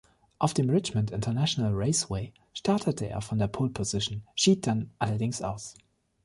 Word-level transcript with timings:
Auf 0.39 0.55
dem 0.55 0.71
Richmond 0.71 1.11
International 1.11 1.69
Raceway 1.75 2.33
startete 2.53 3.07
er 3.07 3.21
von 3.21 3.37
der 3.37 3.45
Pole-Position, 3.45 4.23
schied 4.33 4.65
dann 4.65 4.89
allerdings 4.97 5.43
aus. 5.43 5.75